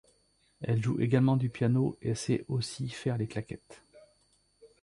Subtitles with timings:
[0.63, 3.83] Elle joue également du piano et sais aussi faire les claquettes.